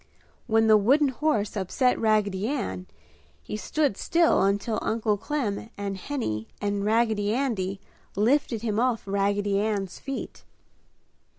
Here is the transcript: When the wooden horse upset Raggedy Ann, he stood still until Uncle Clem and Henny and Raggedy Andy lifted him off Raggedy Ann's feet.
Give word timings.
When 0.47 0.65
the 0.65 0.77
wooden 0.77 1.09
horse 1.09 1.55
upset 1.55 1.99
Raggedy 1.99 2.47
Ann, 2.47 2.87
he 3.43 3.55
stood 3.55 3.97
still 3.97 4.41
until 4.41 4.79
Uncle 4.81 5.15
Clem 5.15 5.69
and 5.77 5.95
Henny 5.95 6.47
and 6.59 6.83
Raggedy 6.83 7.35
Andy 7.35 7.79
lifted 8.15 8.63
him 8.63 8.79
off 8.79 9.03
Raggedy 9.05 9.59
Ann's 9.59 9.99
feet. 9.99 10.43